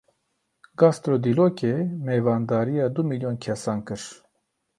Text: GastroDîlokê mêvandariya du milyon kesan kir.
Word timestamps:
GastroDîlokê 0.79 1.75
mêvandariya 2.05 2.87
du 2.95 3.01
milyon 3.09 3.35
kesan 3.43 3.79
kir. 3.87 4.01